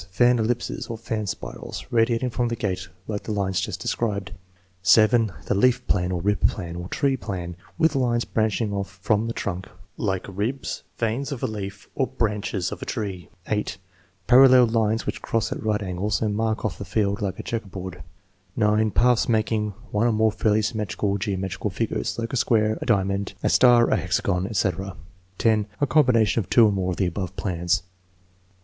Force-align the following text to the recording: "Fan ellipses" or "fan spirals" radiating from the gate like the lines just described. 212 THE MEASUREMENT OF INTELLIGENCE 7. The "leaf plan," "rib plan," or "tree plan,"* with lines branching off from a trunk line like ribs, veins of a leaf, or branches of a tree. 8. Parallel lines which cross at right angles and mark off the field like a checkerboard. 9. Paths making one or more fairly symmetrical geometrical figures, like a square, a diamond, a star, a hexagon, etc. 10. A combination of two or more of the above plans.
"Fan 0.09 0.39
ellipses" 0.39 0.87
or 0.87 0.97
"fan 0.97 1.27
spirals" 1.27 1.85
radiating 1.91 2.31
from 2.31 2.47
the 2.47 2.55
gate 2.55 2.89
like 3.07 3.21
the 3.21 3.31
lines 3.31 3.61
just 3.61 3.79
described. 3.79 4.31
212 4.83 4.93
THE 4.97 5.13
MEASUREMENT 5.13 5.29
OF 5.29 5.37
INTELLIGENCE 5.37 5.45
7. 5.45 5.59
The 5.59 5.61
"leaf 5.61 5.87
plan," 5.87 6.23
"rib 6.23 6.49
plan," 6.49 6.75
or 6.77 6.87
"tree 6.89 7.15
plan,"* 7.15 7.55
with 7.77 7.93
lines 7.95 8.25
branching 8.25 8.73
off 8.73 8.97
from 9.03 9.29
a 9.29 9.33
trunk 9.33 9.67
line 9.67 9.75
like 10.07 10.25
ribs, 10.27 10.81
veins 10.97 11.31
of 11.31 11.43
a 11.43 11.45
leaf, 11.45 11.87
or 11.93 12.07
branches 12.07 12.71
of 12.71 12.81
a 12.81 12.85
tree. 12.85 13.29
8. 13.45 13.77
Parallel 14.25 14.65
lines 14.65 15.05
which 15.05 15.21
cross 15.21 15.51
at 15.51 15.61
right 15.61 15.83
angles 15.83 16.19
and 16.19 16.35
mark 16.35 16.65
off 16.65 16.79
the 16.79 16.83
field 16.83 17.21
like 17.21 17.37
a 17.37 17.43
checkerboard. 17.43 18.01
9. 18.55 18.89
Paths 18.89 19.29
making 19.29 19.75
one 19.91 20.07
or 20.07 20.11
more 20.11 20.31
fairly 20.31 20.63
symmetrical 20.63 21.19
geometrical 21.19 21.69
figures, 21.69 22.17
like 22.17 22.33
a 22.33 22.37
square, 22.37 22.79
a 22.81 22.87
diamond, 22.87 23.35
a 23.43 23.49
star, 23.49 23.91
a 23.91 23.95
hexagon, 23.97 24.47
etc. 24.47 24.95
10. 25.37 25.67
A 25.79 25.85
combination 25.85 26.39
of 26.39 26.49
two 26.49 26.65
or 26.65 26.71
more 26.71 26.89
of 26.89 26.97
the 26.97 27.05
above 27.05 27.35
plans. 27.35 27.83